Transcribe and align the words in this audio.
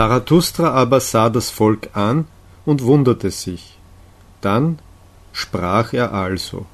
Zarathustra 0.00 0.70
aber 0.70 0.98
sah 0.98 1.28
das 1.28 1.50
Volk 1.50 1.90
an 1.92 2.26
und 2.64 2.84
wunderte 2.84 3.30
sich. 3.30 3.76
Dann 4.40 4.78
sprach 5.34 5.92
er 5.92 6.14
also 6.14 6.64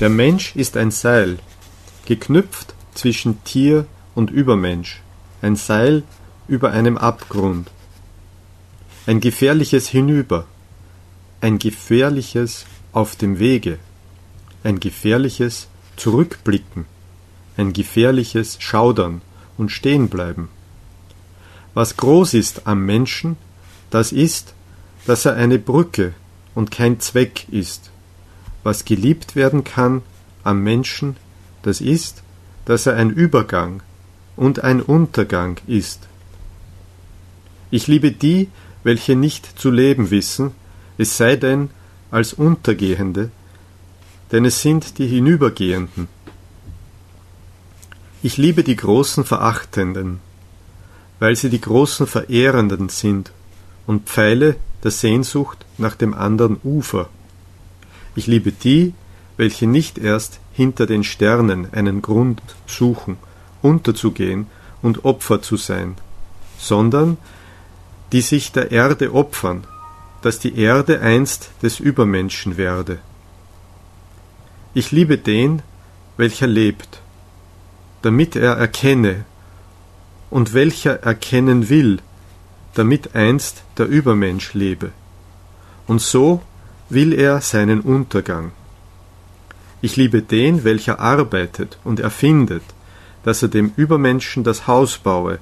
Der 0.00 0.08
Mensch 0.08 0.56
ist 0.56 0.76
ein 0.76 0.90
Seil, 0.90 1.38
geknüpft 2.04 2.74
zwischen 2.94 3.44
Tier 3.44 3.86
und 4.16 4.32
Übermensch, 4.32 5.02
ein 5.40 5.54
Seil 5.54 6.02
über 6.48 6.72
einem 6.72 6.98
Abgrund, 6.98 7.70
ein 9.06 9.20
gefährliches 9.20 9.86
Hinüber, 9.86 10.46
ein 11.40 11.60
gefährliches 11.60 12.66
auf 12.90 13.14
dem 13.14 13.38
Wege, 13.38 13.78
ein 14.64 14.80
gefährliches 14.80 15.68
Zurückblicken, 15.94 16.86
ein 17.56 17.72
gefährliches 17.72 18.56
Schaudern 18.58 19.22
und 19.56 19.70
Stehenbleiben. 19.70 20.55
Was 21.76 21.98
groß 21.98 22.32
ist 22.32 22.66
am 22.66 22.86
Menschen, 22.86 23.36
das 23.90 24.10
ist, 24.10 24.54
dass 25.04 25.26
er 25.26 25.34
eine 25.34 25.58
Brücke 25.58 26.14
und 26.54 26.70
kein 26.70 27.00
Zweck 27.00 27.46
ist. 27.50 27.90
Was 28.62 28.86
geliebt 28.86 29.36
werden 29.36 29.62
kann 29.62 30.00
am 30.42 30.62
Menschen, 30.62 31.18
das 31.60 31.82
ist, 31.82 32.22
dass 32.64 32.86
er 32.86 32.94
ein 32.96 33.10
Übergang 33.10 33.82
und 34.36 34.64
ein 34.64 34.80
Untergang 34.80 35.58
ist. 35.66 36.08
Ich 37.70 37.88
liebe 37.88 38.10
die, 38.10 38.48
welche 38.82 39.14
nicht 39.14 39.58
zu 39.58 39.70
leben 39.70 40.10
wissen, 40.10 40.52
es 40.96 41.18
sei 41.18 41.36
denn 41.36 41.68
als 42.10 42.32
Untergehende, 42.32 43.30
denn 44.32 44.46
es 44.46 44.62
sind 44.62 44.96
die 44.96 45.08
Hinübergehenden. 45.08 46.08
Ich 48.22 48.38
liebe 48.38 48.64
die 48.64 48.76
großen 48.76 49.26
Verachtenden, 49.26 50.20
weil 51.18 51.36
sie 51.36 51.50
die 51.50 51.60
großen 51.60 52.06
Verehrenden 52.06 52.88
sind 52.88 53.32
und 53.86 54.08
Pfeile 54.08 54.56
der 54.82 54.90
Sehnsucht 54.90 55.64
nach 55.78 55.94
dem 55.94 56.14
anderen 56.14 56.58
Ufer. 56.62 57.08
Ich 58.14 58.26
liebe 58.26 58.52
die, 58.52 58.94
welche 59.36 59.66
nicht 59.66 59.98
erst 59.98 60.40
hinter 60.52 60.86
den 60.86 61.04
Sternen 61.04 61.72
einen 61.72 62.02
Grund 62.02 62.40
suchen, 62.66 63.18
unterzugehen 63.62 64.46
und 64.82 65.04
Opfer 65.04 65.42
zu 65.42 65.56
sein, 65.56 65.96
sondern 66.58 67.18
die 68.12 68.20
sich 68.20 68.52
der 68.52 68.70
Erde 68.70 69.12
opfern, 69.12 69.66
dass 70.22 70.38
die 70.38 70.58
Erde 70.58 71.00
einst 71.00 71.50
des 71.62 71.80
Übermenschen 71.80 72.56
werde. 72.56 72.98
Ich 74.74 74.92
liebe 74.92 75.18
den, 75.18 75.62
welcher 76.16 76.46
lebt, 76.46 77.00
damit 78.02 78.36
er 78.36 78.52
erkenne, 78.52 79.24
und 80.30 80.54
welcher 80.54 81.02
erkennen 81.02 81.68
will, 81.68 81.98
damit 82.74 83.14
einst 83.14 83.62
der 83.78 83.86
Übermensch 83.86 84.54
lebe. 84.54 84.92
Und 85.86 86.00
so 86.00 86.42
will 86.88 87.12
er 87.12 87.40
seinen 87.40 87.80
Untergang. 87.80 88.52
Ich 89.80 89.96
liebe 89.96 90.22
den, 90.22 90.64
welcher 90.64 91.00
arbeitet 91.00 91.78
und 91.84 92.00
erfindet, 92.00 92.62
dass 93.24 93.42
er 93.42 93.48
dem 93.48 93.72
Übermenschen 93.76 94.44
das 94.44 94.66
Haus 94.66 94.98
baue 94.98 95.38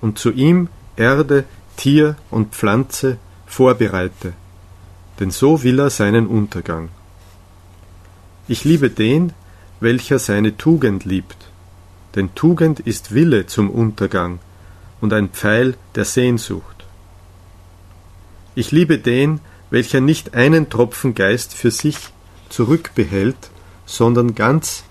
und 0.00 0.18
zu 0.18 0.30
ihm 0.30 0.68
Erde, 0.96 1.44
Tier 1.76 2.16
und 2.30 2.54
Pflanze 2.54 3.18
vorbereite, 3.46 4.32
denn 5.18 5.30
so 5.30 5.62
will 5.62 5.78
er 5.78 5.90
seinen 5.90 6.26
Untergang. 6.26 6.88
Ich 8.48 8.64
liebe 8.64 8.90
den, 8.90 9.32
welcher 9.80 10.18
seine 10.18 10.56
Tugend 10.56 11.04
liebt, 11.04 11.49
denn 12.14 12.34
Tugend 12.34 12.80
ist 12.80 13.14
Wille 13.14 13.46
zum 13.46 13.70
Untergang 13.70 14.40
und 15.00 15.12
ein 15.12 15.28
Pfeil 15.28 15.76
der 15.94 16.04
Sehnsucht. 16.04 16.84
Ich 18.54 18.72
liebe 18.72 18.98
den, 18.98 19.40
welcher 19.70 20.00
nicht 20.00 20.34
einen 20.34 20.68
Tropfen 20.68 21.14
Geist 21.14 21.54
für 21.54 21.70
sich 21.70 21.96
zurückbehält, 22.48 23.50
sondern 23.86 24.34
ganz 24.34 24.84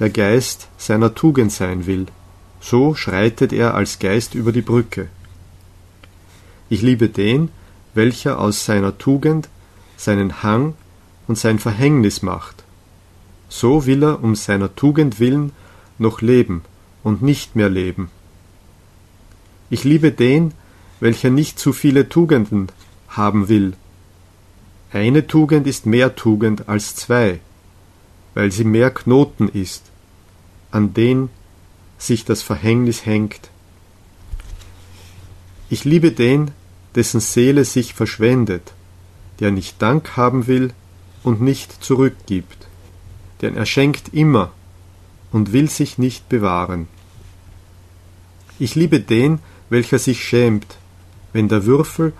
der 0.00 0.10
Geist 0.10 0.68
seiner 0.76 1.14
Tugend 1.14 1.52
sein 1.52 1.86
will. 1.86 2.06
So 2.60 2.94
schreitet 2.94 3.52
er 3.52 3.74
als 3.74 3.98
Geist 3.98 4.34
über 4.34 4.50
die 4.50 4.62
Brücke. 4.62 5.08
Ich 6.68 6.82
liebe 6.82 7.08
den, 7.08 7.50
welcher 7.94 8.40
aus 8.40 8.64
seiner 8.64 8.98
Tugend 8.98 9.48
seinen 9.96 10.42
Hang 10.42 10.74
und 11.28 11.38
sein 11.38 11.60
Verhängnis 11.60 12.22
macht. 12.22 12.64
So 13.48 13.86
will 13.86 14.02
er 14.02 14.24
um 14.24 14.34
seiner 14.34 14.74
Tugend 14.74 15.20
willen 15.20 15.52
noch 15.98 16.20
leben 16.20 16.62
und 17.04 17.22
nicht 17.22 17.54
mehr 17.54 17.68
leben. 17.68 18.10
Ich 19.70 19.84
liebe 19.84 20.10
den, 20.10 20.52
welcher 20.98 21.30
nicht 21.30 21.58
zu 21.58 21.72
viele 21.72 22.08
Tugenden 22.08 22.68
haben 23.08 23.48
will. 23.48 23.74
Eine 24.92 25.26
Tugend 25.26 25.66
ist 25.66 25.86
mehr 25.86 26.16
Tugend 26.16 26.68
als 26.68 26.96
zwei, 26.96 27.40
weil 28.34 28.50
sie 28.50 28.64
mehr 28.64 28.90
Knoten 28.90 29.48
ist, 29.48 29.84
an 30.70 30.94
den 30.94 31.28
sich 31.98 32.24
das 32.24 32.42
Verhängnis 32.42 33.06
hängt. 33.06 33.50
Ich 35.70 35.84
liebe 35.84 36.12
den, 36.12 36.50
dessen 36.94 37.20
Seele 37.20 37.64
sich 37.64 37.94
verschwendet, 37.94 38.72
der 39.40 39.50
nicht 39.50 39.80
Dank 39.82 40.16
haben 40.16 40.46
will 40.46 40.72
und 41.22 41.40
nicht 41.40 41.82
zurückgibt, 41.82 42.68
denn 43.42 43.56
er 43.56 43.66
schenkt 43.66 44.14
immer 44.14 44.52
und 45.34 45.52
will 45.52 45.68
sich 45.68 45.98
nicht 45.98 46.28
bewahren. 46.28 46.86
Ich 48.60 48.76
liebe 48.76 49.00
den, 49.00 49.40
welcher 49.68 49.98
sich 49.98 50.22
schämt, 50.22 50.76
wenn 51.32 51.48
der 51.48 51.66
Würfel 51.66 52.12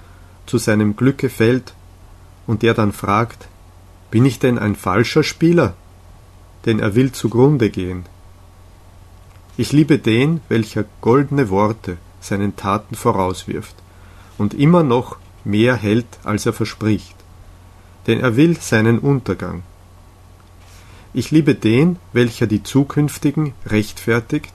zu 0.46 0.58
seinem 0.58 0.96
Glücke 0.96 1.28
fällt 1.30 1.74
und 2.48 2.62
der 2.62 2.74
dann 2.74 2.92
fragt, 2.92 3.46
bin 4.10 4.26
ich 4.26 4.40
denn 4.40 4.58
ein 4.58 4.74
falscher 4.74 5.22
Spieler? 5.22 5.74
Denn 6.66 6.80
er 6.80 6.96
will 6.96 7.12
zugrunde 7.12 7.70
gehen. 7.70 8.02
Ich 9.56 9.70
liebe 9.70 10.00
den, 10.00 10.40
welcher 10.48 10.84
goldene 11.00 11.50
Worte 11.50 11.98
seinen 12.20 12.56
Taten 12.56 12.96
vorauswirft 12.96 13.76
und 14.38 14.54
immer 14.54 14.82
noch 14.82 15.18
mehr 15.44 15.76
hält, 15.76 16.18
als 16.24 16.46
er 16.46 16.52
verspricht, 16.52 17.14
denn 18.08 18.18
er 18.18 18.34
will 18.34 18.56
seinen 18.60 18.98
Untergang. 18.98 19.62
Ich 21.16 21.30
liebe 21.30 21.54
den, 21.54 22.00
welcher 22.12 22.48
die 22.48 22.64
zukünftigen 22.64 23.54
rechtfertigt 23.66 24.52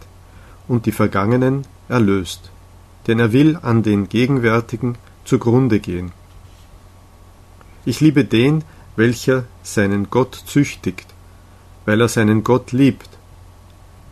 und 0.68 0.86
die 0.86 0.92
vergangenen 0.92 1.66
erlöst, 1.88 2.52
denn 3.08 3.18
er 3.18 3.32
will 3.32 3.58
an 3.62 3.82
den 3.82 4.10
gegenwärtigen 4.10 4.98
zugrunde 5.24 5.80
gehen. 5.80 6.12
Ich 7.86 8.02
liebe 8.02 8.26
den, 8.26 8.66
welcher 8.98 9.46
seinen 9.64 10.10
Gott 10.10 10.36
züchtigt, 10.46 11.08
weil 11.86 12.02
er 12.02 12.10
seinen 12.10 12.44
Gott 12.44 12.74
liebt, 12.74 13.10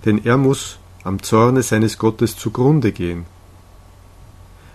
denn 0.05 0.23
er 0.23 0.37
muss 0.37 0.79
am 1.03 1.21
Zorne 1.21 1.63
seines 1.63 1.97
Gottes 1.97 2.37
zugrunde 2.37 2.93
gehen. 2.93 3.25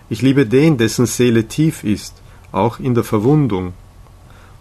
Ich 0.09 0.21
liebe 0.21 0.45
den, 0.45 0.77
dessen 0.77 1.07
Seele 1.07 1.47
tief 1.47 1.83
ist, 1.83 2.21
auch 2.51 2.79
in 2.79 2.93
der 2.93 3.03
Verwundung, 3.03 3.73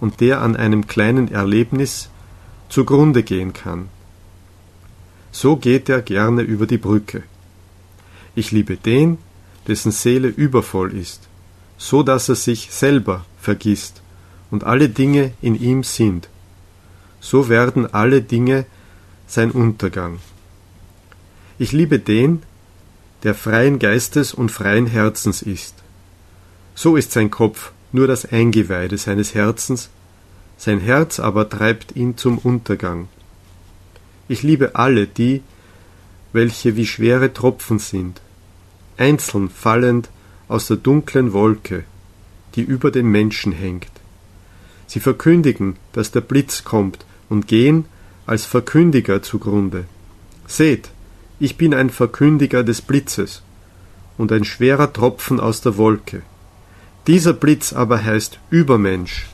und 0.00 0.20
der 0.22 0.40
an 0.40 0.56
einem 0.56 0.86
kleinen 0.86 1.30
Erlebnis 1.30 2.08
zugrunde 2.72 3.22
gehen 3.22 3.52
kann. 3.52 3.90
So 5.30 5.56
geht 5.56 5.90
er 5.90 6.00
gerne 6.00 6.40
über 6.40 6.66
die 6.66 6.78
Brücke. 6.78 7.22
Ich 8.34 8.50
liebe 8.50 8.76
den, 8.76 9.18
dessen 9.66 9.92
Seele 9.92 10.28
übervoll 10.28 10.96
ist, 10.96 11.28
so 11.76 12.02
dass 12.02 12.30
er 12.30 12.34
sich 12.34 12.70
selber 12.70 13.26
vergisst 13.38 14.00
und 14.50 14.64
alle 14.64 14.88
Dinge 14.88 15.32
in 15.42 15.54
ihm 15.54 15.84
sind. 15.84 16.30
So 17.20 17.50
werden 17.50 17.92
alle 17.92 18.22
Dinge 18.22 18.64
sein 19.26 19.50
Untergang. 19.50 20.18
Ich 21.58 21.72
liebe 21.72 21.98
den, 21.98 22.42
der 23.22 23.34
freien 23.34 23.78
Geistes 23.78 24.32
und 24.32 24.50
freien 24.50 24.86
Herzens 24.86 25.42
ist. 25.42 25.74
So 26.74 26.96
ist 26.96 27.12
sein 27.12 27.30
Kopf 27.30 27.72
nur 27.92 28.06
das 28.06 28.24
Eingeweide 28.24 28.96
seines 28.96 29.34
Herzens, 29.34 29.90
sein 30.64 30.78
Herz 30.78 31.18
aber 31.18 31.48
treibt 31.48 31.96
ihn 31.96 32.16
zum 32.16 32.38
Untergang. 32.38 33.08
Ich 34.28 34.44
liebe 34.44 34.76
alle 34.76 35.08
die, 35.08 35.42
welche 36.32 36.76
wie 36.76 36.86
schwere 36.86 37.32
Tropfen 37.32 37.80
sind, 37.80 38.20
einzeln 38.96 39.50
fallend 39.50 40.08
aus 40.46 40.68
der 40.68 40.76
dunklen 40.76 41.32
Wolke, 41.32 41.82
die 42.54 42.62
über 42.62 42.92
den 42.92 43.06
Menschen 43.06 43.50
hängt. 43.50 43.90
Sie 44.86 45.00
verkündigen, 45.00 45.78
dass 45.94 46.12
der 46.12 46.20
Blitz 46.20 46.62
kommt 46.62 47.06
und 47.28 47.48
gehen 47.48 47.86
als 48.24 48.44
Verkündiger 48.44 49.20
zugrunde. 49.20 49.86
Seht, 50.46 50.90
ich 51.40 51.56
bin 51.56 51.74
ein 51.74 51.90
Verkündiger 51.90 52.62
des 52.62 52.82
Blitzes 52.82 53.42
und 54.16 54.30
ein 54.30 54.44
schwerer 54.44 54.92
Tropfen 54.92 55.40
aus 55.40 55.60
der 55.60 55.76
Wolke. 55.76 56.22
Dieser 57.08 57.32
Blitz 57.32 57.72
aber 57.72 58.04
heißt 58.04 58.38
Übermensch, 58.50 59.31